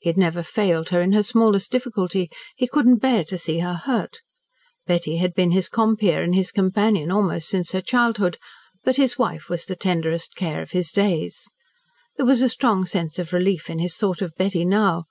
He 0.00 0.08
had 0.08 0.16
never 0.18 0.42
failed 0.42 0.88
her 0.88 1.00
in 1.00 1.12
her 1.12 1.22
smallest 1.22 1.70
difficulty, 1.70 2.28
he 2.56 2.66
could 2.66 2.84
not 2.84 2.98
bear 2.98 3.22
to 3.22 3.38
see 3.38 3.60
her 3.60 3.74
hurt. 3.74 4.22
Betty 4.88 5.18
had 5.18 5.34
been 5.34 5.52
his 5.52 5.68
compeer 5.68 6.20
and 6.20 6.34
his 6.34 6.50
companion 6.50 7.12
almost 7.12 7.48
since 7.48 7.70
her 7.70 7.80
childhood, 7.80 8.38
but 8.82 8.96
his 8.96 9.20
wife 9.20 9.48
was 9.48 9.66
the 9.66 9.76
tenderest 9.76 10.34
care 10.34 10.60
of 10.62 10.72
his 10.72 10.90
days. 10.90 11.44
There 12.16 12.26
was 12.26 12.40
a 12.42 12.48
strong 12.48 12.86
sense 12.86 13.20
of 13.20 13.32
relief 13.32 13.70
in 13.70 13.78
his 13.78 13.94
thought 13.94 14.20
of 14.20 14.34
Betty 14.34 14.64
now. 14.64 15.04